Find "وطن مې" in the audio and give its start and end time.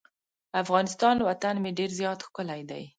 1.27-1.71